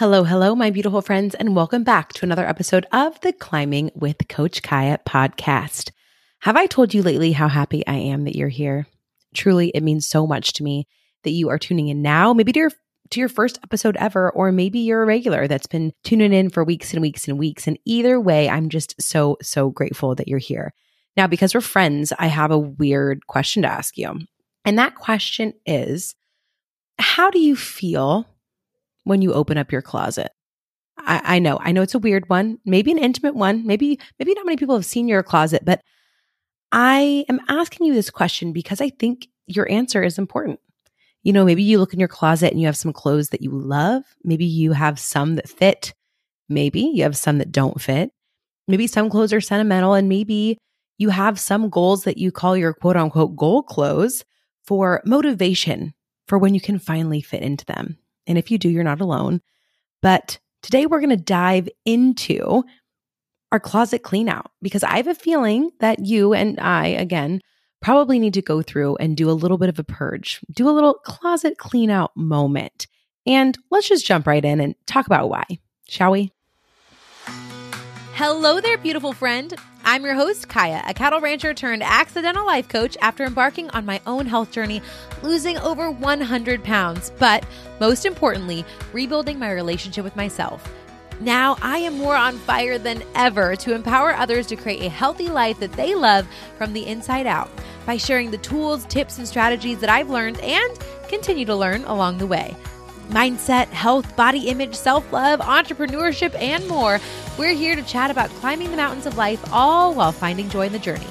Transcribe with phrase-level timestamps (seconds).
[0.00, 4.28] Hello, hello, my beautiful friends, and welcome back to another episode of the Climbing with
[4.28, 5.90] Coach Kiah podcast.
[6.38, 8.86] Have I told you lately how happy I am that you're here?
[9.34, 10.88] Truly, it means so much to me
[11.24, 12.70] that you are tuning in now, maybe to your
[13.10, 16.64] to your first episode ever, or maybe you're a regular that's been tuning in for
[16.64, 17.66] weeks and weeks and weeks.
[17.66, 20.72] And either way, I'm just so, so grateful that you're here.
[21.14, 24.18] Now, because we're friends, I have a weird question to ask you.
[24.64, 26.14] And that question is
[26.98, 28.29] How do you feel
[29.10, 30.30] when you open up your closet?
[30.96, 34.34] I, I, know, I know it's a weird one, maybe an intimate one, maybe, maybe
[34.34, 35.82] not many people have seen your closet, but
[36.70, 40.60] I am asking you this question because I think your answer is important.
[41.24, 43.50] You know, maybe you look in your closet and you have some clothes that you
[43.50, 44.04] love.
[44.22, 45.92] Maybe you have some that fit.
[46.48, 48.12] Maybe you have some that don't fit.
[48.68, 50.56] Maybe some clothes are sentimental and maybe
[50.98, 54.24] you have some goals that you call your quote unquote goal clothes
[54.62, 55.94] for motivation
[56.28, 57.98] for when you can finally fit into them.
[58.30, 59.40] And if you do, you're not alone.
[60.02, 62.62] But today we're going to dive into
[63.50, 67.40] our closet clean out because I have a feeling that you and I, again,
[67.82, 70.70] probably need to go through and do a little bit of a purge, do a
[70.70, 72.86] little closet clean out moment.
[73.26, 75.44] And let's just jump right in and talk about why,
[75.88, 76.30] shall we?
[78.14, 79.56] Hello there, beautiful friend.
[79.84, 84.00] I'm your host, Kiah, a cattle rancher turned accidental life coach after embarking on my
[84.06, 84.82] own health journey,
[85.22, 87.44] losing over 100 pounds, but
[87.80, 90.70] most importantly, rebuilding my relationship with myself.
[91.20, 95.28] Now I am more on fire than ever to empower others to create a healthy
[95.28, 97.50] life that they love from the inside out
[97.86, 102.18] by sharing the tools, tips, and strategies that I've learned and continue to learn along
[102.18, 102.54] the way
[103.10, 107.00] mindset, health, body image, self love, entrepreneurship, and more.
[107.38, 110.72] We're here to chat about climbing the mountains of life, all while finding joy in
[110.72, 111.06] the journey.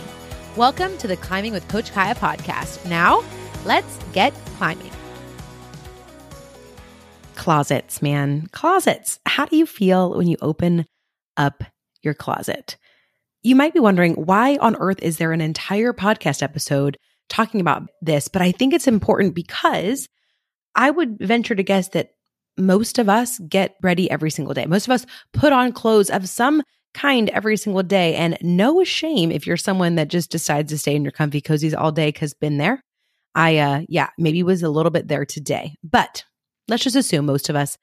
[0.56, 2.88] Welcome to the Climbing with Coach Kiah podcast.
[2.90, 3.24] Now,
[3.66, 4.92] let's get climbing.
[7.36, 8.48] Closets, man.
[8.52, 9.20] Closets.
[9.26, 10.86] How do you feel when you open
[11.38, 11.64] up
[12.02, 12.78] your closet?
[13.44, 16.98] You might be wondering why on earth is there an entire podcast episode
[17.30, 18.28] talking about this?
[18.28, 20.10] But I think it's important because
[20.76, 22.12] I would venture to guess that
[22.58, 24.66] most of us get ready every single day.
[24.66, 26.62] Most of us put on clothes of some
[26.94, 28.16] kind every single day.
[28.16, 31.78] And no shame if you're someone that just decides to stay in your comfy cozies
[31.78, 32.84] all day because been there.
[33.36, 35.76] I uh yeah, maybe was a little bit there today.
[35.84, 36.24] But
[36.68, 37.78] let's just assume most of us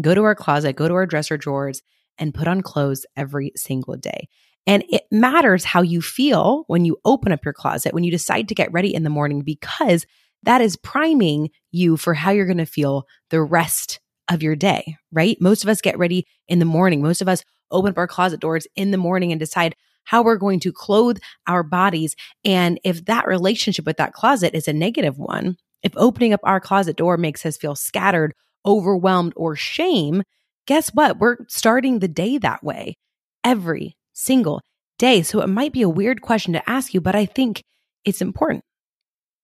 [0.00, 1.82] go to our closet, go to our dresser drawers
[2.18, 4.28] and put on clothes every single day.
[4.66, 8.48] And it matters how you feel when you open up your closet, when you decide
[8.48, 10.06] to get ready in the morning, because
[10.44, 14.96] that is priming you for how you're going to feel the rest of your day,
[15.10, 15.36] right?
[15.40, 17.02] Most of us get ready in the morning.
[17.02, 20.36] Most of us open up our closet doors in the morning and decide how we're
[20.36, 22.16] going to clothe our bodies.
[22.44, 26.60] And if that relationship with that closet is a negative one, if opening up our
[26.60, 28.34] closet door makes us feel scattered,
[28.66, 30.22] overwhelmed, or shame,
[30.66, 31.18] guess what?
[31.18, 32.96] We're starting the day that way
[33.44, 34.60] every single
[34.98, 35.22] day.
[35.22, 37.64] So it might be a weird question to ask you, but I think
[38.04, 38.64] it's important.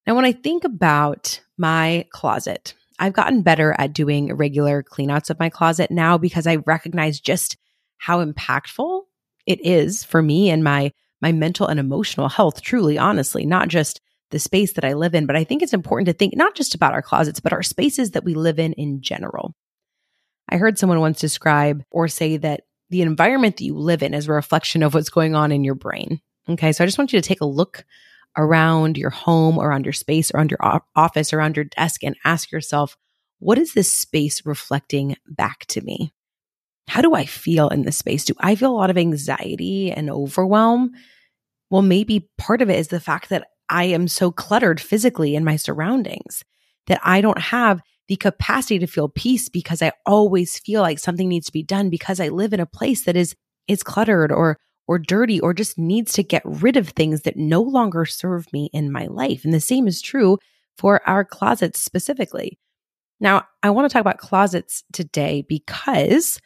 [0.09, 5.39] Now, when I think about my closet, I've gotten better at doing regular cleanouts of
[5.39, 7.59] my closet now because I recognize just
[7.99, 9.03] how impactful
[9.47, 14.01] it is for me and my my mental and emotional health truly honestly not just
[14.31, 16.75] the space that I live in but I think it's important to think not just
[16.75, 19.55] about our closets but our spaces that we live in in general.
[20.49, 24.27] I heard someone once describe or say that the environment that you live in is
[24.27, 26.23] a reflection of what's going on in your brain.
[26.49, 27.85] Okay, so I just want you to take a look
[28.37, 32.97] around your home, around your space, around your office, around your desk, and ask yourself,
[33.39, 36.13] what is this space reflecting back to me?
[36.89, 38.25] How do I feel in this space?
[38.25, 40.93] Do I feel a lot of anxiety and overwhelm?
[41.71, 45.45] Well, maybe part of it is the fact that I am so cluttered physically in
[45.45, 46.43] my surroundings
[46.87, 51.29] that I don't have the capacity to feel peace because I always feel like something
[51.29, 53.35] needs to be done because I live in a place that is
[53.69, 54.59] is cluttered or
[54.89, 58.71] or dirty or just needs to get rid of things that no longer serve me
[58.73, 59.45] in my life.
[59.45, 60.39] And the same is true
[60.77, 62.59] for our closets specifically.
[63.21, 66.41] Now, I want to talk about closets today because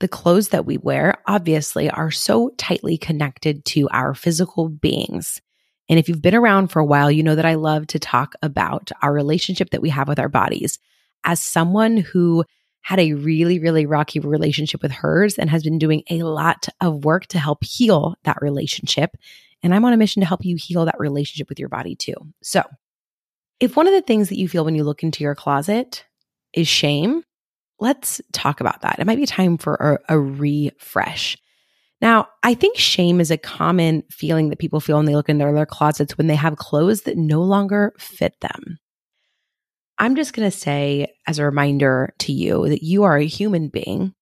[0.00, 5.40] the clothes that we wear obviously are so tightly connected to our physical beings.
[5.88, 8.34] And if you've been around for a while, you know that I love to talk
[8.42, 10.78] about our relationship that we have with our bodies.
[11.24, 12.44] As someone who
[12.84, 17.02] had a really, really rocky relationship with hers and has been doing a lot of
[17.02, 19.16] work to help heal that relationship.
[19.62, 22.14] And I'm on a mission to help you heal that relationship with your body too.
[22.42, 22.62] So,
[23.58, 26.04] if one of the things that you feel when you look into your closet
[26.52, 27.22] is shame,
[27.80, 28.98] let's talk about that.
[28.98, 29.74] It might be time for
[30.08, 31.38] a, a refresh.
[32.02, 35.38] Now, I think shame is a common feeling that people feel when they look in
[35.38, 38.78] their, their closets when they have clothes that no longer fit them.
[39.98, 43.68] I'm just going to say, as a reminder to you, that you are a human
[43.68, 44.14] being,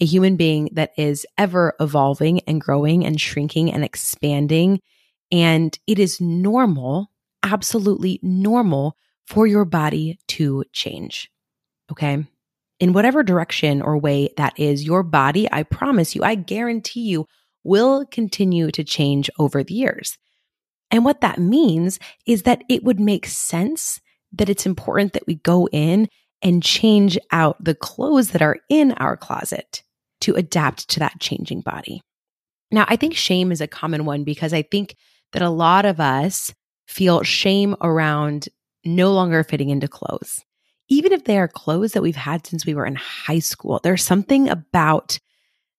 [0.00, 4.80] a human being that is ever evolving and growing and shrinking and expanding.
[5.32, 7.10] And it is normal,
[7.42, 11.30] absolutely normal for your body to change.
[11.90, 12.26] Okay.
[12.80, 17.26] In whatever direction or way that is, your body, I promise you, I guarantee you,
[17.62, 20.18] will continue to change over the years.
[20.90, 24.00] And what that means is that it would make sense
[24.36, 26.08] that it's important that we go in
[26.42, 29.82] and change out the clothes that are in our closet
[30.20, 32.02] to adapt to that changing body.
[32.70, 34.96] Now, I think shame is a common one because I think
[35.32, 36.52] that a lot of us
[36.86, 38.48] feel shame around
[38.84, 40.40] no longer fitting into clothes.
[40.88, 44.02] Even if they are clothes that we've had since we were in high school, there's
[44.02, 45.18] something about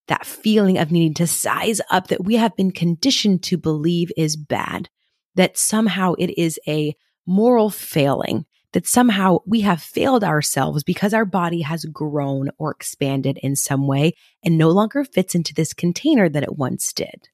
[0.07, 4.35] that feeling of needing to size up that we have been conditioned to believe is
[4.35, 4.89] bad,
[5.35, 6.95] that somehow it is a
[7.25, 13.39] moral failing, that somehow we have failed ourselves because our body has grown or expanded
[13.41, 14.13] in some way
[14.43, 17.29] and no longer fits into this container that it once did.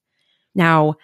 [0.54, 0.94] Now,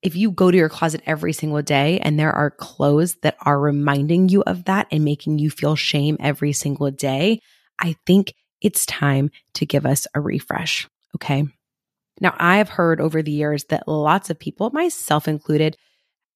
[0.00, 3.60] if you go to your closet every single day and there are clothes that are
[3.60, 7.40] reminding you of that and making you feel shame every single day,
[7.78, 10.88] I think it's time to give us a refresh.
[11.16, 11.44] Okay.
[12.20, 15.76] Now, I've heard over the years that lots of people, myself included,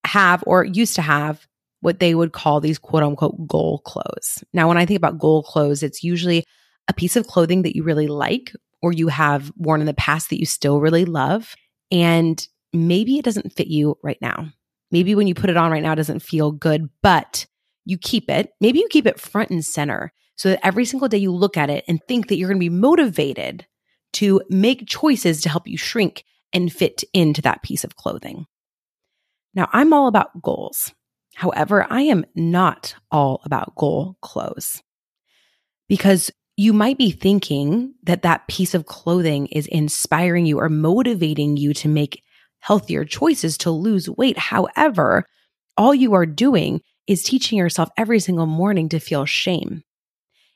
[0.04, 1.46] have or used to have
[1.86, 4.42] what they would call these quote unquote goal clothes.
[4.52, 6.44] Now, when I think about goal clothes, it's usually
[6.88, 8.52] a piece of clothing that you really like
[8.82, 11.54] or you have worn in the past that you still really love.
[11.92, 14.48] And maybe it doesn't fit you right now.
[14.90, 17.46] Maybe when you put it on right now, it doesn't feel good, but
[17.84, 18.50] you keep it.
[18.60, 21.70] Maybe you keep it front and center so that every single day you look at
[21.70, 23.64] it and think that you're going to be motivated
[24.14, 28.46] to make choices to help you shrink and fit into that piece of clothing.
[29.54, 30.92] Now, I'm all about goals.
[31.36, 34.82] However, I am not all about goal clothes
[35.86, 41.58] because you might be thinking that that piece of clothing is inspiring you or motivating
[41.58, 42.22] you to make
[42.60, 44.38] healthier choices to lose weight.
[44.38, 45.26] However,
[45.76, 49.82] all you are doing is teaching yourself every single morning to feel shame.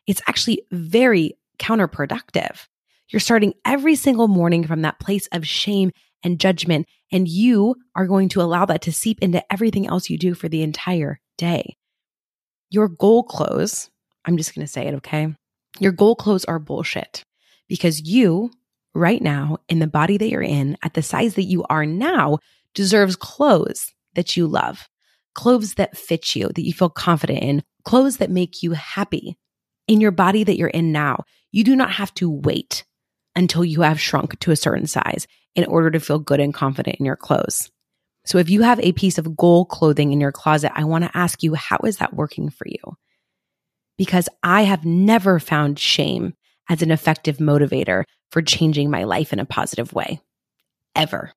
[0.07, 2.67] It's actually very counterproductive.
[3.11, 5.91] You're starting every single morning from that place of shame
[6.25, 10.19] and judgment, and you are going to allow that to seep into everything else you
[10.19, 11.77] do for the entire day.
[12.71, 13.91] Your goal clothes,
[14.25, 15.35] I'm just going to say it, okay?
[15.79, 17.25] Your goal clothes are bullshit
[17.69, 18.51] because you
[18.95, 22.39] right now in the body that you're in at the size that you are now
[22.75, 24.89] deserves clothes that you love,
[25.35, 29.37] clothes that fit you, that you feel confident in, clothes that make you happy
[29.89, 31.25] in your body that you're in now.
[31.51, 32.85] You do not have to wait
[33.37, 36.97] until you have shrunk to a certain size in order to feel good and confident
[36.97, 37.71] in your clothes.
[38.27, 41.17] So if you have a piece of goal clothing in your closet, I want to
[41.17, 42.97] ask you, how is that working for you?
[43.97, 46.35] Because I have never found shame
[46.69, 50.21] as an effective motivator for changing my life in a positive way,
[50.95, 51.33] ever.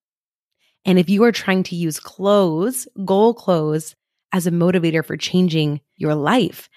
[0.85, 3.95] And if you are trying to use clothes, goal clothes,
[4.33, 6.67] as a motivator for changing your life,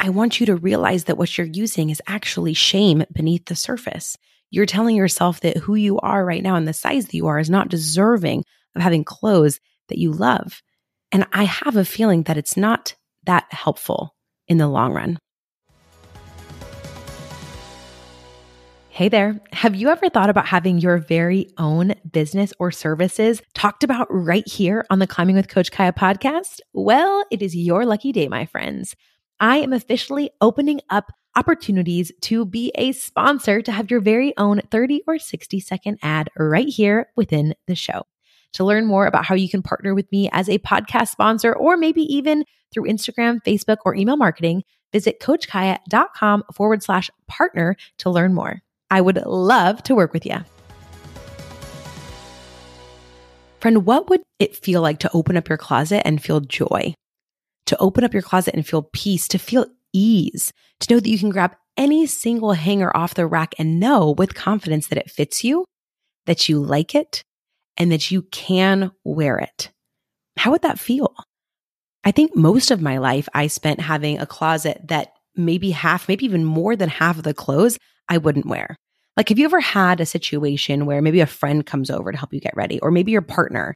[0.00, 4.18] I want you to realize that what you're using is actually shame beneath the surface.
[4.54, 7.40] You're telling yourself that who you are right now and the size that you are
[7.40, 8.44] is not deserving
[8.76, 9.58] of having clothes
[9.88, 10.62] that you love.
[11.10, 14.14] And I have a feeling that it's not that helpful
[14.46, 15.18] in the long run.
[18.90, 19.40] Hey there.
[19.52, 24.46] Have you ever thought about having your very own business or services talked about right
[24.46, 26.60] here on the Climbing with Coach Kiah podcast?
[26.72, 28.94] Well, it is your lucky day, my friends.
[29.40, 34.60] I am officially opening up opportunities to be a sponsor to have your very own
[34.70, 38.02] 30 or 60 second ad right here within the show.
[38.54, 41.76] To learn more about how you can partner with me as a podcast sponsor or
[41.76, 44.62] maybe even through Instagram, Facebook, or email marketing,
[44.92, 48.62] visit coachkiah.com forward slash partner to learn more.
[48.90, 50.36] I would love to work with you.
[53.58, 56.94] Friend, what would it feel like to open up your closet and feel joy?
[57.66, 61.18] To open up your closet and feel peace, to feel ease, to know that you
[61.18, 65.42] can grab any single hanger off the rack and know with confidence that it fits
[65.42, 65.64] you,
[66.26, 67.24] that you like it,
[67.76, 69.70] and that you can wear it.
[70.36, 71.14] How would that feel?
[72.04, 76.24] I think most of my life I spent having a closet that maybe half, maybe
[76.24, 77.78] even more than half of the clothes
[78.08, 78.76] I wouldn't wear.
[79.16, 82.34] Like, have you ever had a situation where maybe a friend comes over to help
[82.34, 83.74] you get ready, or maybe your partner,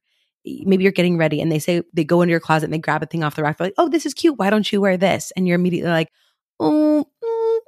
[0.64, 3.02] maybe you're getting ready and they say they go into your closet and they grab
[3.02, 4.38] a thing off the rack, they're like, oh, this is cute.
[4.38, 5.32] Why don't you wear this?
[5.36, 6.10] And you're immediately like,
[6.60, 7.58] oh, mm,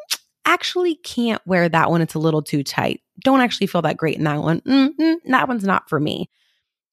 [0.45, 2.03] actually can't wear that one.
[2.03, 3.01] It's a little too tight.
[3.25, 4.61] Don't actually feel that great in that one.
[4.61, 6.29] Mm-hmm, that one's not for me.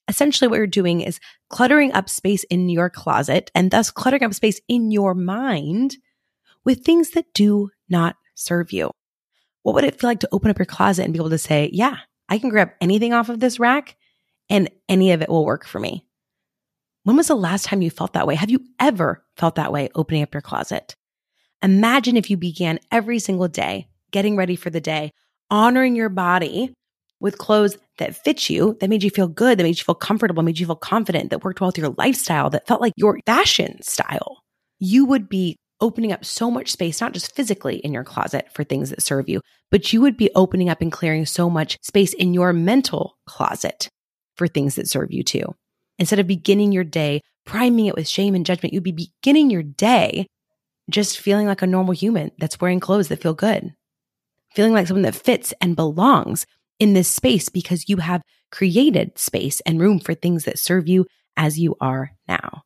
[0.07, 4.33] Essentially, what you're doing is cluttering up space in your closet and thus cluttering up
[4.33, 5.97] space in your mind
[6.63, 8.91] with things that do not serve you?
[9.63, 11.69] What would it feel like to open up your closet and be able to say,
[11.73, 11.97] yeah,
[12.29, 13.96] I can grab anything off of this rack
[14.49, 16.05] and any of it will work for me?
[17.03, 18.35] When was the last time you felt that way?
[18.35, 20.95] Have you ever felt that way opening up your closet?
[21.63, 25.11] Imagine if you began every single day getting ready for the day,
[25.49, 26.73] honoring your body
[27.19, 30.43] with clothes that fit you, that made you feel good, that made you feel comfortable,
[30.43, 33.81] made you feel confident, that worked well with your lifestyle, that felt like your fashion
[33.81, 34.43] style.
[34.79, 38.63] You would be opening up so much space, not just physically in your closet for
[38.63, 42.13] things that serve you, but you would be opening up and clearing so much space
[42.13, 43.89] in your mental closet
[44.37, 45.55] for things that serve you too.
[45.99, 49.63] Instead of beginning your day priming it with shame and judgment, you'd be beginning your
[49.63, 50.27] day
[50.89, 53.73] just feeling like a normal human that's wearing clothes that feel good,
[54.53, 56.45] feeling like someone that fits and belongs
[56.79, 61.05] in this space because you have created space and room for things that serve you
[61.35, 62.63] as you are now.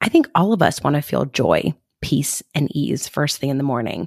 [0.00, 3.58] I think all of us want to feel joy, peace, and ease first thing in
[3.58, 4.06] the morning.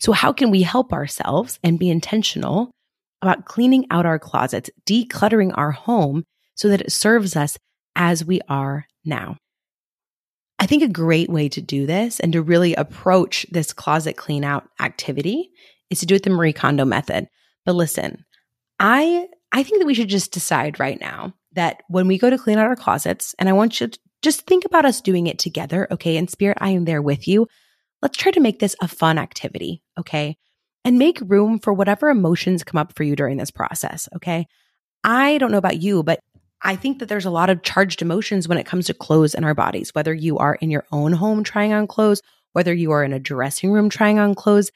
[0.00, 2.70] So, how can we help ourselves and be intentional
[3.22, 7.58] about cleaning out our closets, decluttering our home so that it serves us
[7.96, 9.36] as we are now?
[10.58, 14.44] I think a great way to do this and to really approach this closet clean
[14.44, 15.50] out activity
[15.90, 17.28] is to do it the Marie Kondo method.
[17.64, 18.24] But listen,
[18.80, 22.38] I I think that we should just decide right now that when we go to
[22.38, 25.38] clean out our closets, and I want you to just think about us doing it
[25.38, 26.16] together, okay?
[26.16, 27.46] In spirit, I am there with you.
[28.02, 30.36] Let's try to make this a fun activity, okay?
[30.84, 34.46] And make room for whatever emotions come up for you during this process, okay?
[35.04, 36.20] I don't know about you, but
[36.62, 39.44] I think that there's a lot of charged emotions when it comes to clothes in
[39.44, 43.04] our bodies, whether you are in your own home trying on clothes, whether you are
[43.04, 44.70] in a dressing room trying on clothes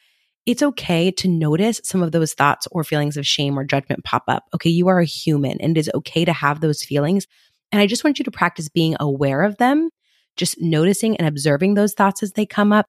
[0.45, 4.25] it's okay to notice some of those thoughts or feelings of shame or judgment pop
[4.27, 4.45] up.
[4.55, 7.27] Okay, you are a human and it is okay to have those feelings.
[7.71, 9.91] And I just want you to practice being aware of them,
[10.37, 12.87] just noticing and observing those thoughts as they come up.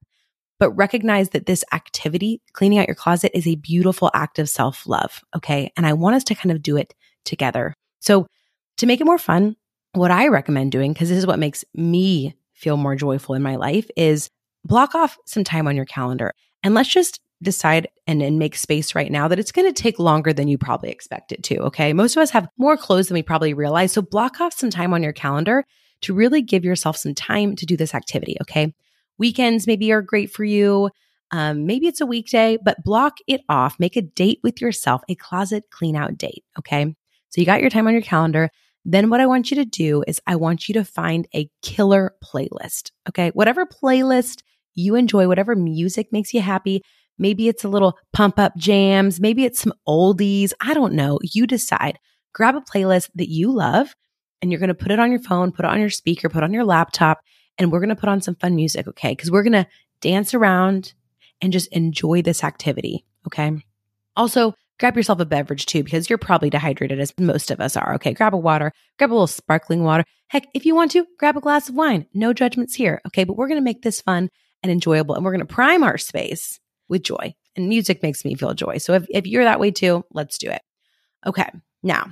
[0.64, 4.88] But recognize that this activity, cleaning out your closet, is a beautiful act of self
[4.88, 5.20] love.
[5.36, 5.74] Okay.
[5.76, 6.94] And I want us to kind of do it
[7.26, 7.74] together.
[8.00, 8.28] So,
[8.78, 9.58] to make it more fun,
[9.92, 13.58] what I recommend doing, because this is what makes me feel more joyful in my
[13.58, 14.30] life, is
[14.64, 16.32] block off some time on your calendar
[16.64, 20.00] and let's just decide and, and make space right now that it's going to take
[20.00, 21.58] longer than you probably expect it to.
[21.64, 21.92] Okay.
[21.92, 23.92] Most of us have more clothes than we probably realize.
[23.92, 25.66] So block off some time on your calendar
[26.04, 28.38] to really give yourself some time to do this activity.
[28.44, 28.74] Okay.
[29.18, 30.90] Weekends maybe are great for you.
[31.32, 33.80] Um, maybe it's a weekday, but block it off.
[33.80, 36.44] Make a date with yourself, a closet clean out date.
[36.60, 36.96] Okay.
[37.30, 38.50] So you got your time on your calendar.
[38.86, 42.14] Then what I want you to do is I want you to find a killer
[42.24, 42.92] playlist.
[43.10, 43.32] Okay.
[43.34, 44.44] Whatever playlist
[44.76, 46.84] you enjoy, whatever music makes you happy,
[47.18, 49.20] Maybe it's a little pump up jams.
[49.20, 50.52] Maybe it's some oldies.
[50.62, 51.20] I don't know.
[51.22, 52.00] You decide.
[52.34, 53.96] Grab a playlist that you love
[54.42, 56.40] and you're going to put it on your phone, put it on your speaker, put
[56.40, 57.22] it on your laptop,
[57.58, 58.88] and we're going to put on some fun music.
[58.88, 59.12] Okay.
[59.12, 59.68] Because we're going to
[60.02, 60.94] dance around
[61.42, 63.06] and just enjoy this activity.
[63.28, 63.64] Okay.
[64.16, 67.96] Also, grab yourself a beverage too, because you're probably dehydrated as most of us are.
[67.96, 68.14] Okay.
[68.14, 70.04] Grab a water, grab a little sparkling water.
[70.28, 72.06] Heck, if you want to, grab a glass of wine.
[72.14, 73.02] No judgments here.
[73.08, 73.24] Okay.
[73.24, 74.30] But we're going to make this fun
[74.62, 77.36] and enjoyable and we're going to prime our space with joy.
[77.56, 78.78] And music makes me feel joy.
[78.78, 80.62] So if, if you're that way too, let's do it.
[81.26, 81.50] Okay.
[81.84, 82.12] Now,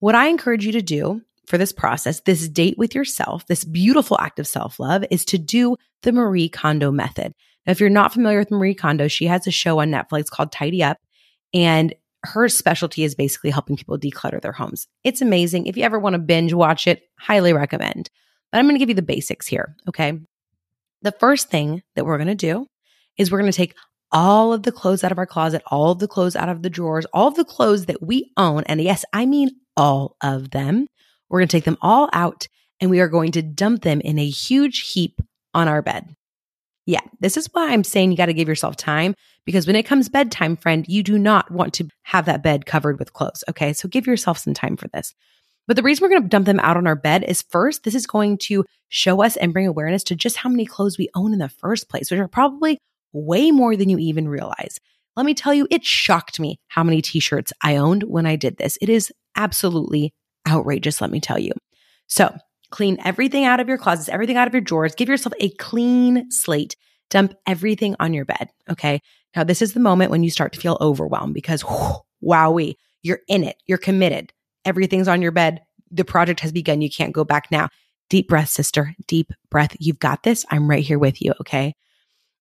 [0.00, 4.18] what I encourage you to do for this process, this date with yourself, this beautiful
[4.20, 7.32] act of self love is to do the Marie Kondo method.
[7.66, 10.52] Now, if you're not familiar with Marie Kondo, she has a show on Netflix called
[10.52, 10.98] Tidy Up.
[11.54, 14.88] And her specialty is basically helping people declutter their homes.
[15.04, 15.66] It's amazing.
[15.66, 18.10] If you ever want to binge watch it, highly recommend.
[18.50, 19.76] But I'm going to give you the basics here.
[19.88, 20.18] Okay.
[21.02, 22.66] The first thing that we're going to do
[23.16, 23.74] is we're going to take
[24.12, 26.70] all of the clothes out of our closet, all of the clothes out of the
[26.70, 28.64] drawers, all of the clothes that we own.
[28.66, 30.86] And yes, I mean all of them.
[31.28, 32.48] We're going to take them all out
[32.80, 35.20] and we are going to dump them in a huge heap
[35.54, 36.14] on our bed.
[36.84, 39.14] Yeah, this is why I'm saying you got to give yourself time
[39.44, 42.98] because when it comes bedtime, friend, you do not want to have that bed covered
[42.98, 43.42] with clothes.
[43.48, 43.72] Okay.
[43.72, 45.12] So give yourself some time for this.
[45.66, 47.96] But the reason we're going to dump them out on our bed is first, this
[47.96, 51.32] is going to show us and bring awareness to just how many clothes we own
[51.32, 52.78] in the first place, which are probably
[53.12, 54.78] way more than you even realize.
[55.16, 58.36] Let me tell you, it shocked me how many t shirts I owned when I
[58.36, 58.78] did this.
[58.80, 60.12] It is absolutely
[60.46, 61.52] outrageous, let me tell you.
[62.06, 62.34] So,
[62.70, 66.30] clean everything out of your closets, everything out of your drawers, give yourself a clean
[66.30, 66.76] slate,
[67.10, 68.50] dump everything on your bed.
[68.70, 69.00] Okay.
[69.34, 73.20] Now, this is the moment when you start to feel overwhelmed because, whew, wowee, you're
[73.28, 74.32] in it, you're committed.
[74.64, 75.60] Everything's on your bed.
[75.90, 76.80] The project has begun.
[76.80, 77.68] You can't go back now.
[78.08, 78.94] Deep breath, sister.
[79.06, 79.76] Deep breath.
[79.78, 80.44] You've got this.
[80.50, 81.34] I'm right here with you.
[81.40, 81.74] Okay.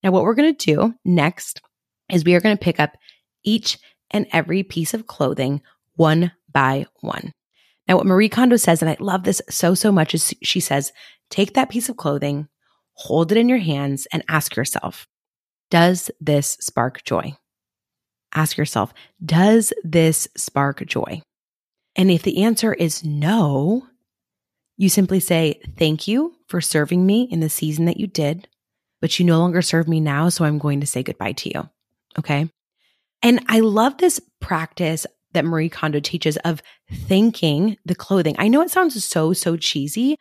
[0.04, 1.62] Now, what we're going to do next
[2.10, 2.98] is we are going to pick up
[3.44, 3.78] each
[4.12, 5.62] and every piece of clothing
[5.96, 7.34] one by one.
[7.88, 10.92] Now, what Marie Kondo says, and I love this so, so much, is she says,
[11.30, 12.48] take that piece of clothing,
[12.94, 15.08] hold it in your hands, and ask yourself,
[15.70, 17.36] Does this spark joy?
[18.34, 21.22] Ask yourself, does this spark joy?
[21.96, 23.88] And if the answer is no,
[24.78, 28.48] you simply say, Thank you for serving me in the season that you did,
[29.00, 30.30] but you no longer serve me now.
[30.30, 31.70] So I'm going to say goodbye to you.
[32.18, 32.50] Okay.
[33.22, 36.62] And I love this practice that Marie Kondo teaches of
[36.92, 38.36] thanking the clothing.
[38.38, 40.18] I know it sounds so, so cheesy,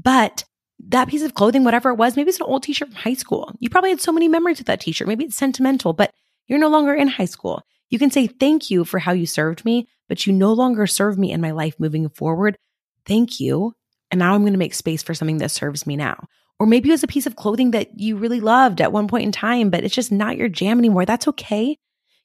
[0.00, 0.44] but
[0.88, 3.14] that piece of clothing, whatever it was, maybe it's an old t shirt from high
[3.14, 3.52] school.
[3.58, 5.08] You probably had so many memories with that t shirt.
[5.08, 6.12] Maybe it's sentimental, but
[6.46, 7.62] you're no longer in high school.
[7.88, 11.18] You can say thank you for how you served me, but you no longer serve
[11.18, 12.58] me in my life moving forward.
[13.06, 13.74] Thank you.
[14.10, 16.26] And now I'm going to make space for something that serves me now.
[16.58, 19.24] Or maybe it was a piece of clothing that you really loved at one point
[19.24, 21.04] in time, but it's just not your jam anymore.
[21.04, 21.78] That's okay.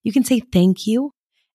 [0.03, 1.13] You can say thank you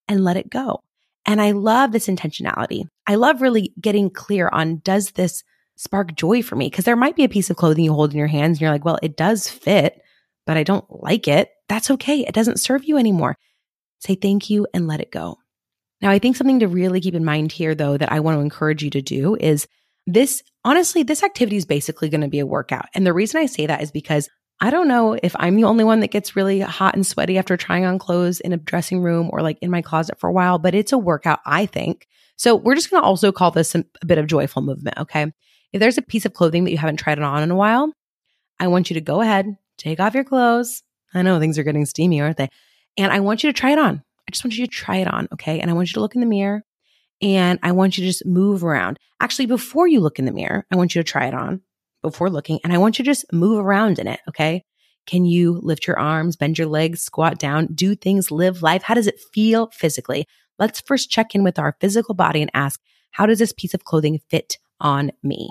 [0.08, 0.82] and let it go.
[1.24, 2.84] And I love this intentionality.
[3.06, 5.42] I love really getting clear on does this
[5.76, 6.70] spark joy for me?
[6.70, 8.70] Because there might be a piece of clothing you hold in your hands and you're
[8.70, 10.00] like, well, it does fit,
[10.46, 11.50] but I don't like it.
[11.68, 12.20] That's okay.
[12.20, 13.36] It doesn't serve you anymore.
[13.98, 15.38] Say thank you and let it go.
[16.00, 18.42] Now, I think something to really keep in mind here, though, that I want to
[18.42, 19.66] encourage you to do is
[20.06, 22.86] this honestly, this activity is basically going to be a workout.
[22.94, 24.28] And the reason I say that is because
[24.60, 27.56] I don't know if I'm the only one that gets really hot and sweaty after
[27.56, 30.58] trying on clothes in a dressing room or like in my closet for a while,
[30.58, 32.06] but it's a workout, I think.
[32.36, 34.98] So we're just going to also call this a bit of joyful movement.
[34.98, 35.32] Okay.
[35.72, 37.92] If there's a piece of clothing that you haven't tried it on in a while,
[38.58, 40.82] I want you to go ahead, take off your clothes.
[41.12, 42.48] I know things are getting steamy, aren't they?
[42.96, 44.02] And I want you to try it on.
[44.26, 45.28] I just want you to try it on.
[45.34, 45.60] Okay.
[45.60, 46.62] And I want you to look in the mirror
[47.20, 48.98] and I want you to just move around.
[49.20, 51.60] Actually, before you look in the mirror, I want you to try it on
[52.06, 54.20] before looking and I want you to just move around in it.
[54.28, 54.62] Okay.
[55.06, 58.82] Can you lift your arms, bend your legs, squat down, do things, live life?
[58.82, 60.26] How does it feel physically?
[60.58, 62.80] Let's first check in with our physical body and ask,
[63.12, 65.50] how does this piece of clothing fit on me?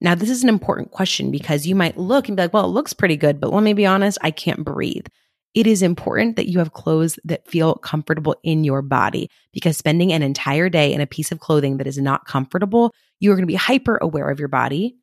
[0.00, 2.68] Now, this is an important question because you might look and be like, well, it
[2.68, 5.06] looks pretty good, but let me be honest, I can't breathe.
[5.54, 10.12] It is important that you have clothes that feel comfortable in your body because spending
[10.12, 13.42] an entire day in a piece of clothing that is not comfortable, you are going
[13.42, 14.94] to be hyper aware of your body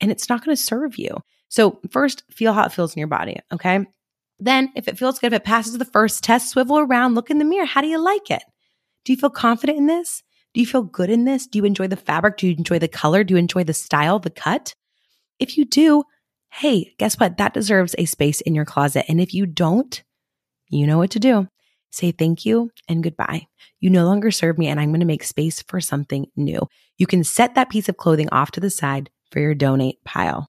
[0.00, 1.16] and it's not going to serve you.
[1.48, 3.38] So, first, feel how it feels in your body.
[3.52, 3.86] Okay.
[4.38, 7.38] Then, if it feels good, if it passes the first test, swivel around, look in
[7.38, 7.66] the mirror.
[7.66, 8.42] How do you like it?
[9.04, 10.22] Do you feel confident in this?
[10.54, 11.46] Do you feel good in this?
[11.46, 12.36] Do you enjoy the fabric?
[12.36, 13.22] Do you enjoy the color?
[13.22, 14.74] Do you enjoy the style, the cut?
[15.38, 16.04] If you do,
[16.52, 17.36] hey, guess what?
[17.36, 19.04] That deserves a space in your closet.
[19.08, 20.02] And if you don't,
[20.68, 21.48] you know what to do.
[21.90, 23.46] Say thank you and goodbye.
[23.80, 26.60] You no longer serve me, and I'm going to make space for something new.
[26.98, 30.48] You can set that piece of clothing off to the side for your donate pile.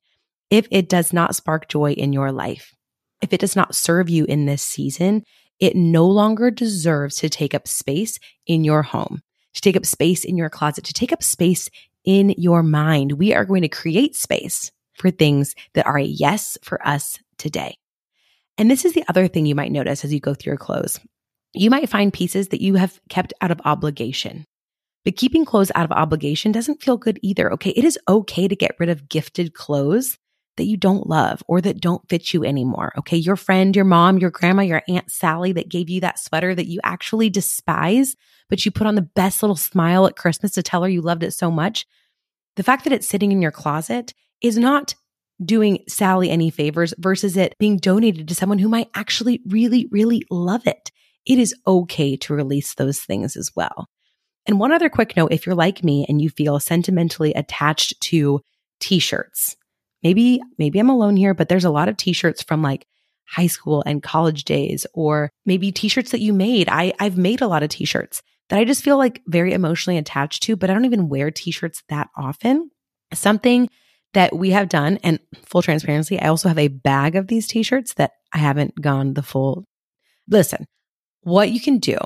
[0.49, 2.73] If it does not spark joy in your life,
[3.21, 5.23] if it does not serve you in this season,
[5.59, 9.21] it no longer deserves to take up space in your home,
[9.53, 11.69] to take up space in your closet, to take up space
[12.03, 13.13] in your mind.
[13.13, 17.77] We are going to create space for things that are a yes for us today.
[18.57, 20.99] And this is the other thing you might notice as you go through your clothes.
[21.53, 24.45] You might find pieces that you have kept out of obligation.
[25.03, 27.51] But keeping clothes out of obligation doesn't feel good either.
[27.53, 27.71] Okay.
[27.71, 30.17] It is okay to get rid of gifted clothes
[30.57, 32.91] that you don't love or that don't fit you anymore.
[32.99, 33.17] Okay.
[33.17, 36.67] Your friend, your mom, your grandma, your Aunt Sally that gave you that sweater that
[36.67, 38.15] you actually despise,
[38.49, 41.23] but you put on the best little smile at Christmas to tell her you loved
[41.23, 41.87] it so much.
[42.57, 44.93] The fact that it's sitting in your closet is not
[45.43, 50.23] doing Sally any favors versus it being donated to someone who might actually really, really
[50.29, 50.91] love it.
[51.25, 53.87] It is okay to release those things as well.
[54.47, 58.41] And one other quick note if you're like me and you feel sentimentally attached to
[58.80, 59.56] t shirts,
[60.04, 62.88] maybe, maybe I'm alone here, but there's a lot of t shirts from like
[63.27, 66.67] high school and college days, or maybe t shirts that you made.
[66.69, 69.97] I, I've made a lot of t shirts that I just feel like very emotionally
[69.97, 72.69] attached to, but I don't even wear t shirts that often.
[73.13, 73.69] Something
[74.13, 77.63] that we have done, and full transparency, I also have a bag of these t
[77.63, 79.65] shirts that I haven't gone the full.
[80.27, 80.65] Listen,
[81.21, 81.97] what you can do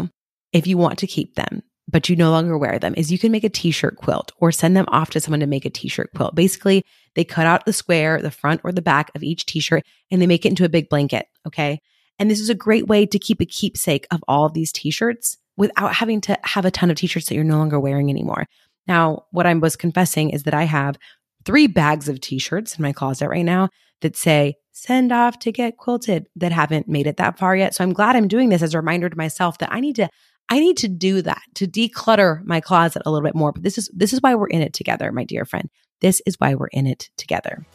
[0.52, 3.32] if you want to keep them but you no longer wear them is you can
[3.32, 6.36] make a t-shirt quilt or send them off to someone to make a t-shirt quilt.
[6.36, 10.22] Basically, they cut out the square, the front or the back of each t-shirt and
[10.22, 11.28] they make it into a big blanket.
[11.46, 11.80] Okay.
[12.18, 15.38] And this is a great way to keep a keepsake of all of these t-shirts
[15.58, 18.46] without having to have a ton of t-shirts that you're no longer wearing anymore.
[18.88, 20.98] Now, what I was confessing is that I have
[21.46, 23.70] three bags of t-shirts in my closet right now
[24.02, 27.74] that say send off to get quilted that haven't made it that far yet.
[27.74, 30.10] So I'm glad I'm doing this as a reminder to myself that I need to
[30.50, 33.52] I need to do that to declutter my closet a little bit more.
[33.52, 35.70] But this is this is why we're in it together, my dear friend.
[36.02, 37.66] This is why we're in it together.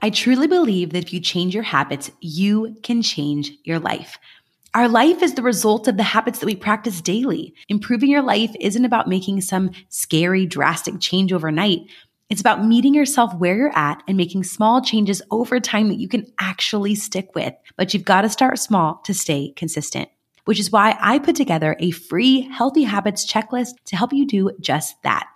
[0.00, 4.18] I truly believe that if you change your habits, you can change your life.
[4.74, 7.54] Our life is the result of the habits that we practice daily.
[7.68, 11.82] Improving your life isn't about making some scary, drastic change overnight.
[12.30, 16.08] It's about meeting yourself where you're at and making small changes over time that you
[16.08, 17.52] can actually stick with.
[17.76, 20.08] But you've got to start small to stay consistent,
[20.46, 24.50] which is why I put together a free healthy habits checklist to help you do
[24.60, 25.28] just that.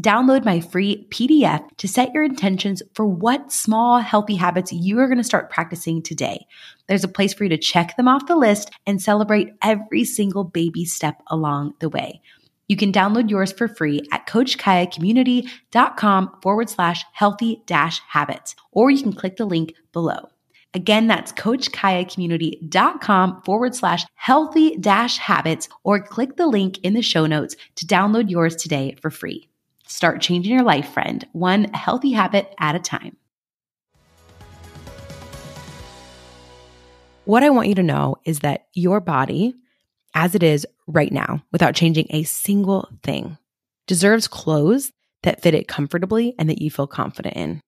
[0.00, 5.06] Download my free PDF to set your intentions for what small healthy habits you are
[5.06, 6.46] going to start practicing today.
[6.86, 10.44] There's a place for you to check them off the list and celebrate every single
[10.44, 12.22] baby step along the way.
[12.70, 19.02] You can download yours for free at coachkiahcommunity.com forward slash healthy dash habits, or you
[19.02, 20.28] can click the link below.
[20.72, 27.26] Again, that's coachkiahcommunity.com forward slash healthy dash habits, or click the link in the show
[27.26, 29.48] notes to download yours today for free.
[29.88, 33.16] Start changing your life, friend, one healthy habit at a time.
[37.24, 39.56] What I want you to know is that your body,
[40.14, 43.38] as it is right now, without changing a single thing,
[43.86, 44.92] deserves clothes
[45.22, 47.60] that fit it comfortably and that you feel confident in.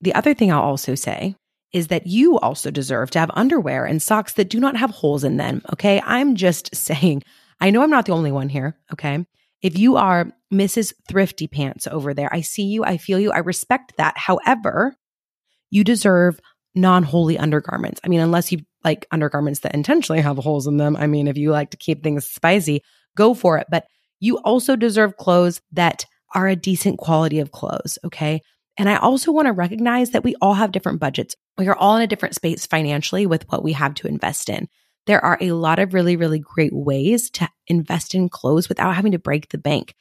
[0.00, 1.34] The other thing I'll also say
[1.72, 5.24] is that you also deserve to have underwear and socks that do not have holes
[5.24, 5.60] in them.
[5.72, 6.00] Okay.
[6.04, 7.22] I'm just saying,
[7.60, 8.76] I know I'm not the only one here.
[8.92, 9.26] Okay.
[9.60, 10.92] If you are Mrs.
[11.08, 14.16] Thrifty Pants over there, I see you, I feel you, I respect that.
[14.16, 14.94] However,
[15.70, 16.38] you deserve
[16.74, 18.00] non holy undergarments.
[18.04, 20.96] I mean, unless you like undergarments that intentionally have holes in them.
[20.96, 22.82] I mean, if you like to keep things spicy,
[23.16, 23.66] go for it.
[23.70, 23.86] But
[24.20, 27.98] you also deserve clothes that are a decent quality of clothes.
[28.04, 28.40] Okay.
[28.76, 31.36] And I also want to recognize that we all have different budgets.
[31.56, 34.68] We are all in a different space financially with what we have to invest in
[35.06, 39.12] there are a lot of really, really great ways to invest in clothes without having
[39.12, 39.94] to break the bank.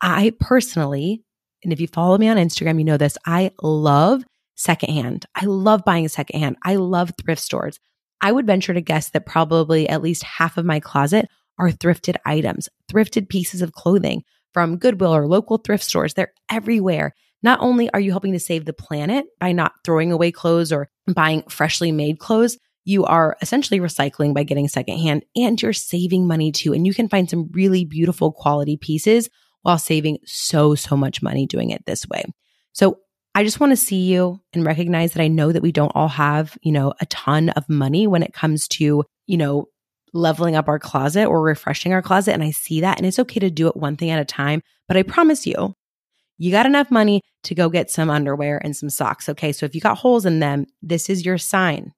[0.00, 1.22] I personally,
[1.62, 5.26] and if you follow me on Instagram, you know this, I love secondhand.
[5.34, 6.56] I love buying secondhand.
[6.64, 7.78] I love thrift stores.
[8.20, 12.16] I would venture to guess that probably at least half of my closet are thrifted
[12.24, 16.14] items, thrifted pieces of clothing from Goodwill or local thrift stores.
[16.14, 17.14] They're everywhere.
[17.42, 20.88] Not only are you helping to save the planet by not throwing away clothes or
[21.12, 26.52] buying freshly made clothes, you are essentially recycling by getting secondhand and you're saving money
[26.52, 26.72] too.
[26.72, 29.28] And you can find some really beautiful quality pieces
[29.62, 32.24] while saving so, so much money doing it this way.
[32.72, 33.00] So
[33.36, 36.08] I just want to see you and recognize that I know that we don't all
[36.08, 39.66] have, you know, a ton of money when it comes to, you know,
[40.14, 42.32] leveling up our closet or refreshing our closet.
[42.32, 42.96] And I see that.
[42.96, 44.62] And it's okay to do it one thing at a time.
[44.88, 45.74] But I promise you,
[46.38, 49.28] you got enough money to go get some underwear and some socks.
[49.28, 49.52] Okay.
[49.52, 51.92] So if you got holes in them, this is your sign.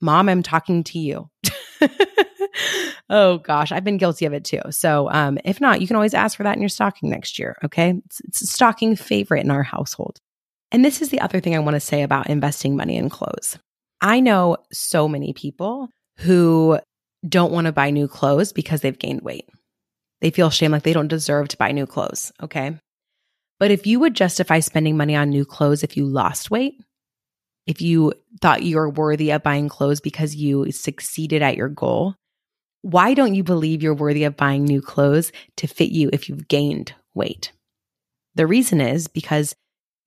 [0.00, 1.28] Mom, I'm talking to you.
[3.10, 4.62] oh gosh, I've been guilty of it too.
[4.70, 7.58] So, um, if not, you can always ask for that in your stocking next year.
[7.62, 8.00] Okay.
[8.06, 10.18] It's, it's a stocking favorite in our household.
[10.72, 13.58] And this is the other thing I want to say about investing money in clothes.
[14.00, 16.80] I know so many people who
[17.28, 19.48] don't want to buy new clothes because they've gained weight.
[20.22, 22.32] They feel shame like they don't deserve to buy new clothes.
[22.42, 22.76] Okay.
[23.60, 26.74] But if you would justify spending money on new clothes if you lost weight,
[27.66, 32.16] if you thought you were worthy of buying clothes because you succeeded at your goal,
[32.80, 36.48] why don't you believe you're worthy of buying new clothes to fit you if you've
[36.48, 37.52] gained weight?
[38.34, 39.54] The reason is because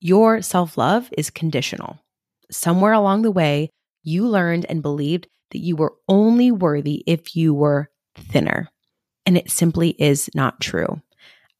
[0.06, 1.98] your self love is conditional.
[2.50, 3.70] Somewhere along the way,
[4.04, 8.68] you learned and believed that you were only worthy if you were thinner.
[9.26, 11.02] And it simply is not true.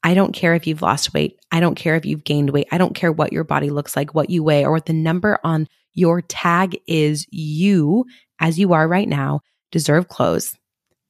[0.05, 1.41] I don't care if you've lost weight.
[1.51, 2.69] I don't care if you've gained weight.
[2.71, 5.41] I don't care what your body looks like, what you weigh, or what the number
[5.43, 8.05] on your tag is you,
[8.39, 9.41] as you are right now,
[9.73, 10.57] deserve clothes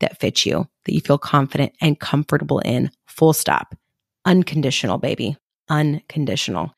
[0.00, 2.90] that fit you, that you feel confident and comfortable in.
[3.08, 3.74] Full stop.
[4.24, 5.36] Unconditional, baby.
[5.68, 6.72] Unconditional.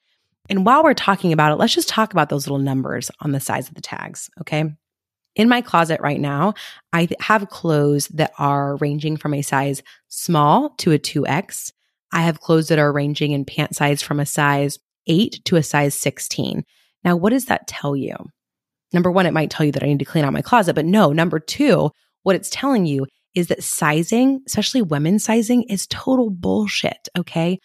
[0.48, 3.40] And while we're talking about it, let's just talk about those little numbers on the
[3.40, 4.30] sides of the tags.
[4.40, 4.64] Okay.
[5.37, 6.54] In my closet right now,
[6.92, 11.72] I have clothes that are ranging from a size small to a 2X.
[12.12, 15.62] I have clothes that are ranging in pant size from a size 8 to a
[15.62, 16.64] size 16.
[17.04, 18.16] Now, what does that tell you?
[18.92, 20.87] Number one, it might tell you that I need to clean out my closet, but
[20.87, 21.90] no, number two,
[22.22, 27.08] what it's telling you is that sizing, especially women's sizing, is total bullshit.
[27.16, 27.61] Okay.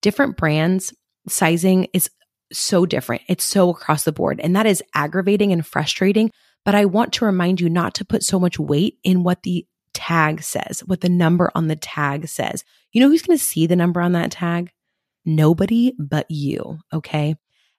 [0.00, 0.94] Different brands,
[1.28, 2.08] sizing is
[2.52, 3.22] so different.
[3.28, 4.40] It's so across the board.
[4.40, 6.30] And that is aggravating and frustrating.
[6.64, 9.66] But I want to remind you not to put so much weight in what the
[9.94, 12.64] tag says, what the number on the tag says.
[12.92, 14.70] You know who's going to see the number on that tag?
[15.24, 16.78] Nobody but you.
[16.92, 17.36] Okay.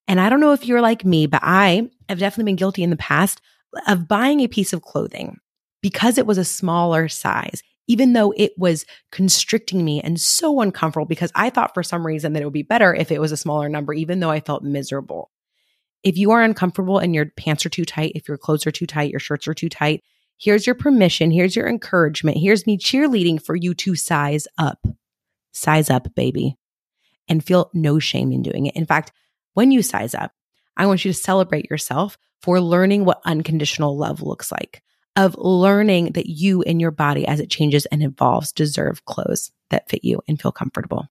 [0.08, 2.90] And I don't know if you're like me, but I have definitely been guilty in
[2.90, 3.42] the past
[3.88, 5.38] of buying a piece of clothing
[5.82, 11.06] because it was a smaller size, even though it was constricting me and so uncomfortable
[11.06, 13.38] because I thought for some reason that it would be better if it was a
[13.38, 15.32] smaller number, even though I felt miserable.
[16.04, 18.88] If you are uncomfortable and your pants are too tight, if your clothes are too
[18.88, 20.04] tight, your shirts are too tight,
[20.38, 21.32] here's your permission.
[21.32, 22.38] Here's your encouragement.
[22.38, 24.80] Here's me cheerleading for you to size up.
[25.52, 26.58] Size up, baby.
[27.28, 28.76] And feel no shame in doing it.
[28.76, 29.12] In fact,
[29.54, 30.32] when you size up,
[30.78, 34.82] I want you to celebrate yourself for learning what unconditional love looks like,
[35.15, 39.89] of learning that you and your body as it changes and evolves deserve clothes that
[39.89, 41.08] fit you and feel comfortable.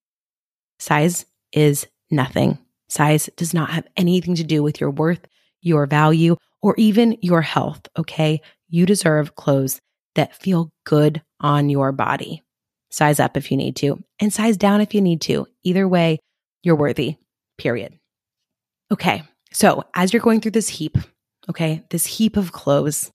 [0.78, 2.58] Size is nothing.
[2.88, 5.20] Size does not have anything to do with your worth,
[5.60, 7.80] your value, or even your health.
[7.98, 8.40] Okay.
[8.68, 9.80] You deserve clothes
[10.14, 12.42] that feel good on your body.
[12.90, 15.46] Size up if you need to, and size down if you need to.
[15.62, 16.18] Either way,
[16.62, 17.16] you're worthy,
[17.56, 17.98] period.
[18.90, 19.22] Okay.
[19.52, 20.98] So as you're going through this heap,
[21.48, 23.10] okay, this heap of clothes,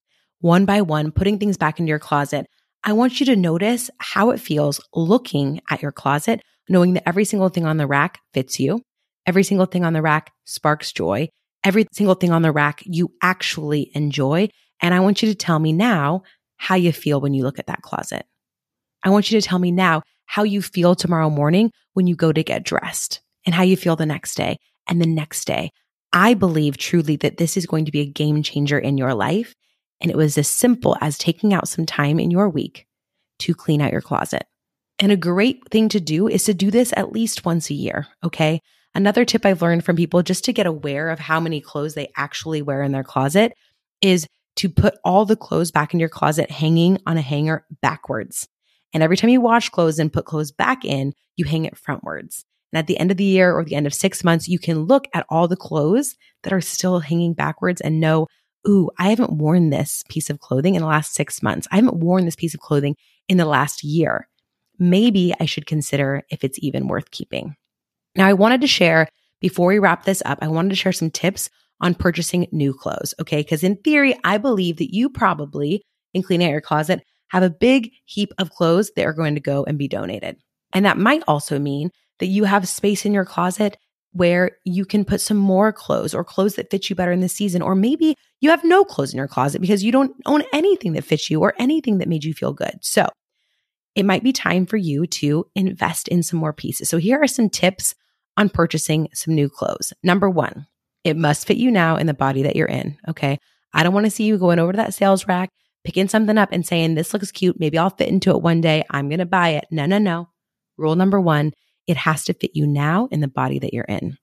[0.45, 2.45] one by one, putting things back into your closet,
[2.83, 7.25] I want you to notice how it feels looking at your closet, knowing that every
[7.25, 8.83] single thing on the rack fits you.
[9.25, 11.29] Every single thing on the rack sparks joy.
[11.63, 14.49] Every single thing on the rack you actually enjoy.
[14.83, 16.21] And I want you to tell me now
[16.57, 18.27] how you feel when you look at that closet.
[19.03, 22.31] I want you to tell me now how you feel tomorrow morning when you go
[22.31, 25.71] to get dressed and how you feel the next day and the next day.
[26.13, 29.55] I believe truly that this is going to be a game changer in your life.
[30.01, 32.85] And it was as simple as taking out some time in your week
[33.39, 34.45] to clean out your closet.
[34.99, 38.07] And a great thing to do is to do this at least once a year.
[38.23, 38.61] Okay.
[38.93, 42.11] Another tip I've learned from people just to get aware of how many clothes they
[42.15, 43.53] actually wear in their closet
[44.01, 44.25] is
[44.57, 48.47] to put all the clothes back in your closet hanging on a hanger backwards.
[48.93, 52.45] And every time you wash clothes and put clothes back in, you hang it frontwards.
[52.71, 54.85] And at the end of the year or the end of six months, you can
[54.85, 58.27] look at all the clothes that are still hanging backwards and know,
[58.67, 61.67] ooh, I haven't worn this piece of clothing in the last six months.
[61.71, 62.95] I haven't worn this piece of clothing
[63.27, 64.27] in the last year.
[64.77, 67.55] Maybe I should consider if it's even worth keeping.
[68.15, 69.07] Now, I wanted to share
[69.41, 71.49] before we wrap this up, I wanted to share some tips
[71.81, 73.13] on purchasing new clothes.
[73.19, 73.43] Okay.
[73.43, 77.49] Cause in theory, I believe that you probably in cleaning out your closet have a
[77.49, 80.37] big heap of clothes that are going to go and be donated.
[80.73, 83.77] And that might also mean that you have space in your closet
[84.13, 87.27] where you can put some more clothes or clothes that fit you better in the
[87.27, 87.61] season.
[87.61, 91.03] Or maybe you have no clothes in your closet because you don't own anything that
[91.03, 92.77] fits you or anything that made you feel good.
[92.81, 93.09] So
[93.95, 96.87] it might be time for you to invest in some more pieces.
[96.87, 97.95] So here are some tips
[98.37, 99.93] on purchasing some new clothes.
[100.03, 100.67] Number one,
[101.03, 102.99] it must fit you now in the body that you're in.
[103.07, 103.39] Okay.
[103.73, 105.49] I don't want to see you going over to that sales rack,
[105.83, 107.59] picking something up and saying, this looks cute.
[107.59, 108.83] Maybe I'll fit into it one day.
[108.91, 109.65] I'm going to buy it.
[109.71, 110.29] No, no, no.
[110.77, 111.51] Rule number one,
[111.87, 114.17] it has to fit you now in the body that you're in.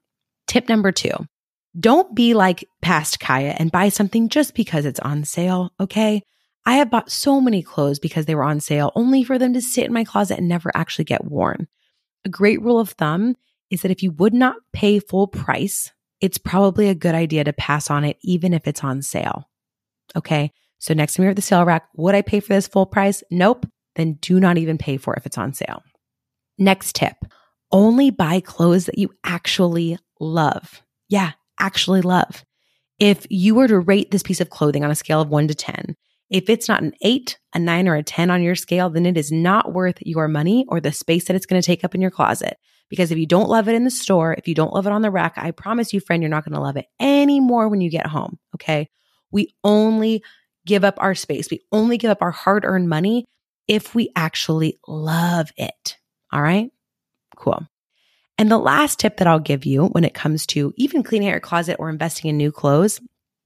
[0.46, 1.12] Tip number two,
[1.78, 5.72] don't be like past Kiah and buy something just because it's on sale.
[5.80, 6.22] Okay.
[6.64, 9.60] I have bought so many clothes because they were on sale only for them to
[9.60, 11.66] sit in my closet and never actually get worn.
[12.24, 13.34] A great rule of thumb
[13.70, 17.52] is that if you would not pay full price, it's probably a good idea to
[17.52, 19.48] pass on it, even if it's on sale.
[20.14, 20.52] Okay.
[20.78, 23.24] So next time you're at the sale rack, would I pay for this full price?
[23.30, 23.66] Nope.
[23.96, 25.82] Then do not even pay for it if it's on sale.
[26.58, 27.16] Next tip
[27.72, 30.82] only buy clothes that you actually love.
[31.08, 32.44] Yeah, actually love.
[32.98, 35.54] If you were to rate this piece of clothing on a scale of one to
[35.54, 35.96] 10,
[36.30, 39.16] if it's not an eight, a nine, or a 10 on your scale, then it
[39.16, 42.00] is not worth your money or the space that it's going to take up in
[42.00, 42.56] your closet.
[42.88, 45.02] Because if you don't love it in the store, if you don't love it on
[45.02, 47.90] the rack, I promise you, friend, you're not going to love it anymore when you
[47.90, 48.38] get home.
[48.54, 48.88] Okay.
[49.30, 50.22] We only
[50.66, 51.50] give up our space.
[51.50, 53.24] We only give up our hard earned money
[53.68, 55.96] if we actually love it.
[56.32, 56.70] All right.
[57.36, 57.66] Cool.
[58.38, 61.32] And the last tip that I'll give you when it comes to even cleaning out
[61.32, 63.00] your closet or investing in new clothes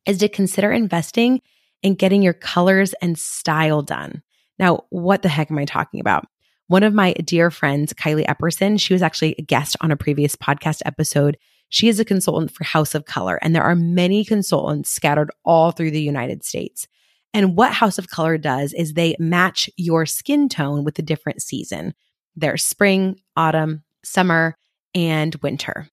[0.07, 1.43] is to consider investing
[1.83, 4.23] in getting your colors and style done.
[4.59, 6.27] Now, what the heck am I talking about?
[6.69, 10.35] One of my dear friends, Kylie Epperson, she was actually a guest on a previous
[10.35, 11.37] podcast episode.
[11.69, 15.73] She is a consultant for House of Colour, and there are many consultants scattered all
[15.73, 16.89] through the United States.
[17.35, 21.43] And what House of Colour does is they match your skin tone with a different
[21.43, 21.95] season.
[22.35, 24.57] There's spring, autumn, summer,
[24.97, 25.89] and winter.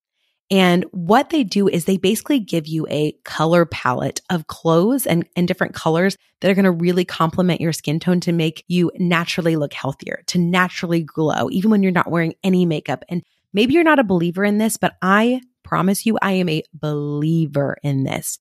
[0.50, 5.26] And what they do is they basically give you a color palette of clothes and,
[5.36, 8.90] and different colors that are going to really complement your skin tone to make you
[8.98, 13.04] naturally look healthier, to naturally glow, even when you're not wearing any makeup.
[13.08, 16.62] And maybe you're not a believer in this, but I promise you, I am a
[16.74, 18.38] believer in this.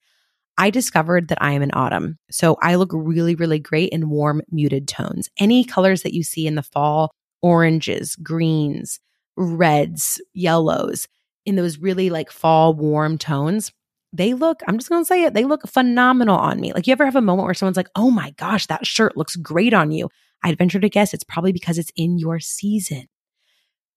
[0.58, 2.18] I discovered that I am an autumn.
[2.30, 5.30] So I look really, really great in warm, muted tones.
[5.40, 9.00] Any colors that you see in the fall, oranges, greens,
[9.36, 11.08] reds, yellows,
[11.46, 13.72] in those really like fall warm tones,
[14.14, 16.72] they look, I'm just to say it, they look phenomenal on me.
[16.72, 19.36] Like you ever have a moment where someone's like, oh my gosh, that shirt looks
[19.36, 20.10] great on you.
[20.44, 23.08] I'd venture to guess it's probably because it's in your season.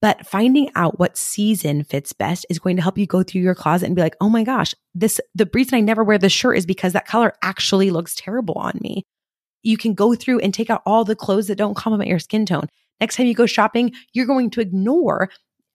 [0.00, 3.54] But finding out what season fits best is going to help you go through your
[3.54, 6.58] closet and be like, oh my gosh, this, the reason I never wear this shirt
[6.58, 9.04] is because that color actually looks terrible on me.
[9.62, 12.46] You can go through and take out all the clothes that don't complement your skin
[12.46, 12.68] tone.
[13.00, 15.28] Next time you go shopping, you're going to ignore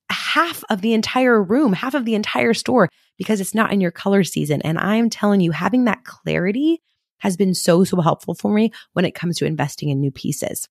[0.10, 3.92] half of the entire room, half of the entire store because it's not in your
[3.92, 4.62] color season.
[4.64, 6.82] And I'm telling you, having that clarity
[7.20, 10.68] has been so, so helpful for me when it comes to investing in new pieces.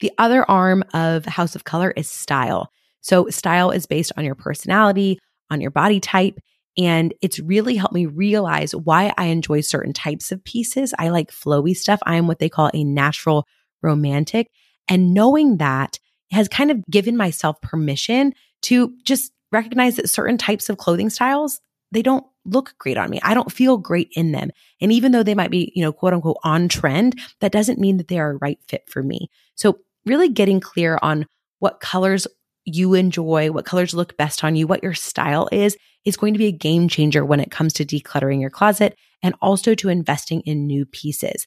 [0.00, 2.70] The other arm of House of Colour is style.
[3.00, 5.18] So style is based on your personality,
[5.50, 6.38] on your body type.
[6.76, 10.94] And it's really helped me realize why I enjoy certain types of pieces.
[10.98, 12.00] I like flowy stuff.
[12.04, 13.46] I am what they call a natural
[13.82, 14.50] romantic.
[14.88, 15.98] And knowing that
[16.32, 21.60] has kind of given myself permission to just recognize that certain types of clothing styles,
[21.92, 23.20] they don't look great on me.
[23.22, 24.50] I don't feel great in them.
[24.80, 27.96] And even though they might be, you know, quote unquote on trend, that doesn't mean
[27.98, 29.30] that they are a right fit for me.
[29.54, 31.26] So really getting clear on
[31.58, 32.26] what colors
[32.64, 36.38] you enjoy, what colors look best on you, what your style is, is going to
[36.38, 40.40] be a game changer when it comes to decluttering your closet and also to investing
[40.42, 41.46] in new pieces.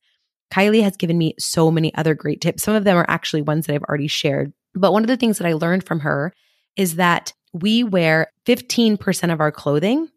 [0.51, 2.63] Kylie has given me so many other great tips.
[2.63, 4.53] Some of them are actually ones that I've already shared.
[4.73, 6.33] But one of the things that I learned from her
[6.75, 10.09] is that we wear 15% of our clothing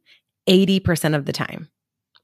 [0.49, 1.69] 80% of the time.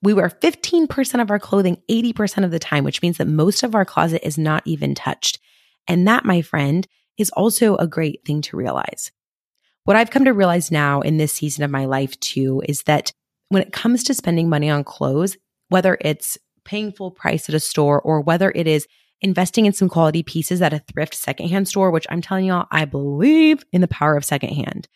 [0.03, 3.75] We wear 15% of our clothing 80% of the time, which means that most of
[3.75, 5.39] our closet is not even touched.
[5.87, 6.87] And that, my friend,
[7.19, 9.11] is also a great thing to realize.
[9.85, 13.13] What I've come to realize now in this season of my life too is that
[13.49, 15.37] when it comes to spending money on clothes,
[15.69, 18.87] whether it's paying full price at a store or whether it is
[19.21, 22.85] investing in some quality pieces at a thrift secondhand store, which I'm telling y'all, I
[22.85, 24.89] believe in the power of secondhand.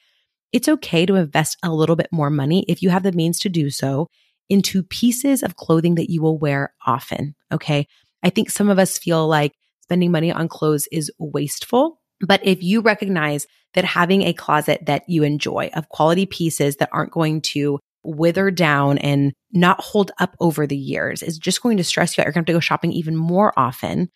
[0.53, 3.48] It's okay to invest a little bit more money if you have the means to
[3.48, 4.09] do so
[4.48, 7.35] into pieces of clothing that you will wear often.
[7.53, 7.87] Okay.
[8.22, 12.00] I think some of us feel like spending money on clothes is wasteful.
[12.20, 16.88] But if you recognize that having a closet that you enjoy of quality pieces that
[16.92, 21.77] aren't going to wither down and not hold up over the years is just going
[21.77, 22.27] to stress you out.
[22.27, 24.11] You're going to have to go shopping even more often.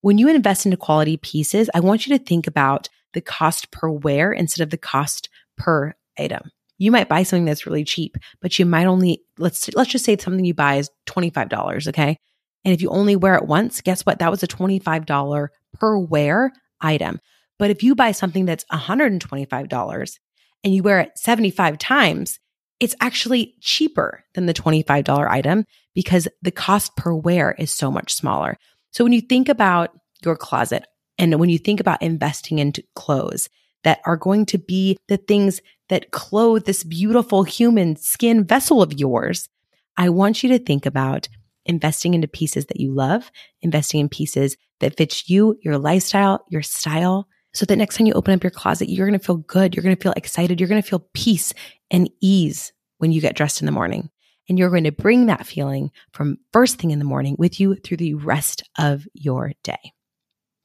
[0.00, 3.88] When you invest into quality pieces, I want you to think about the cost per
[3.88, 6.50] wear instead of the cost per item.
[6.78, 10.16] You might buy something that's really cheap, but you might only let's let's just say
[10.16, 12.18] something you buy is $25, okay?
[12.64, 14.20] And if you only wear it once, guess what?
[14.20, 17.20] That was a $25 per wear item.
[17.58, 20.18] But if you buy something that's $125
[20.64, 22.38] and you wear it 75 times,
[22.80, 25.64] it's actually cheaper than the $25 item
[25.94, 28.56] because the cost per wear is so much smaller.
[28.92, 29.90] So when you think about
[30.24, 30.84] your closet
[31.18, 33.48] and when you think about investing into clothes
[33.84, 38.92] that are going to be the things that clothe this beautiful human skin vessel of
[38.92, 39.48] yours,
[39.96, 41.28] I want you to think about
[41.66, 46.62] investing into pieces that you love, investing in pieces that fits you, your lifestyle, your
[46.62, 49.74] style, so that next time you open up your closet, you're going to feel good.
[49.74, 50.60] You're going to feel excited.
[50.60, 51.52] You're going to feel peace
[51.90, 54.10] and ease when you get dressed in the morning.
[54.48, 57.74] And you're going to bring that feeling from first thing in the morning with you
[57.74, 59.92] through the rest of your day.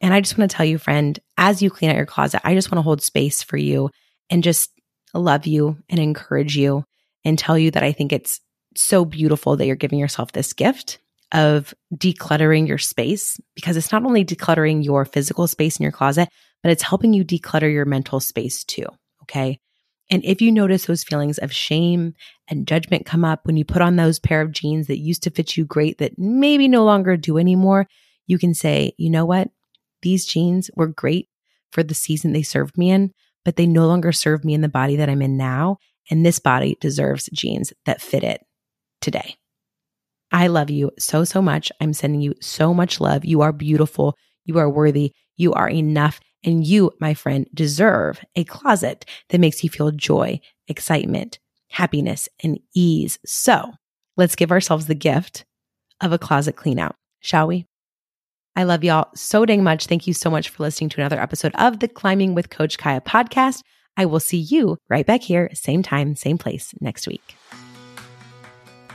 [0.01, 2.53] And I just want to tell you, friend, as you clean out your closet, I
[2.53, 3.89] just want to hold space for you
[4.29, 4.69] and just
[5.15, 6.86] love you and encourage you
[7.25, 8.39] and tell you that I think it's
[8.75, 10.99] so beautiful that you're giving yourself this gift
[11.32, 16.29] of decluttering your space because it's not only decluttering your physical space in your closet,
[16.63, 18.86] but it's helping you declutter your mental space too.
[19.23, 19.60] Okay.
[20.10, 22.13] And if you notice those feelings of shame
[22.47, 25.30] and judgment come up when you put on those pair of jeans that used to
[25.30, 27.88] fit you great that maybe no longer do anymore,
[28.28, 29.49] you can say, you know what?
[30.02, 31.30] These jeans were great
[31.71, 33.12] for the season they served me in,
[33.45, 35.78] but they no longer serve me in the body that I'm in now.
[36.10, 38.45] And this body deserves jeans that fit it
[39.02, 39.36] today.
[40.32, 41.71] I love you so, so much.
[41.80, 43.23] I'm sending you so much love.
[43.23, 44.17] You are beautiful.
[44.45, 45.13] You are worthy.
[45.38, 46.19] You are enough.
[46.43, 52.60] And you, my friend, deserve a closet that makes you feel joy, excitement, happiness, and
[52.75, 53.19] ease.
[53.25, 53.71] So
[54.17, 55.45] let's give ourselves the gift
[56.01, 57.65] of a closet clean out, shall we?
[58.56, 59.88] I love y'all so dang much.
[59.88, 63.03] Thank you so much for listening to another episode of the Climbing with Coach Kiah
[63.03, 63.62] podcast.
[63.97, 67.36] I will see you right back here, same time, same place next week.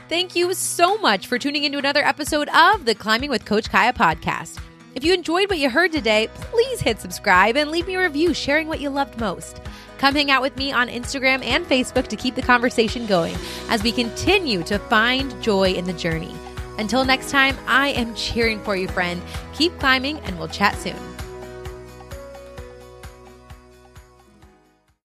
[0.07, 3.93] Thank you so much for tuning into another episode of the Climbing with Coach Kiah
[3.93, 4.59] podcast.
[4.95, 8.33] If you enjoyed what you heard today, please hit subscribe and leave me a review
[8.33, 9.61] sharing what you loved most.
[9.99, 13.35] Come hang out with me on Instagram and Facebook to keep the conversation going
[13.69, 16.33] as we continue to find joy in the journey.
[16.79, 19.21] Until next time, I am cheering for you, friend.
[19.53, 20.95] Keep climbing, and we'll chat soon.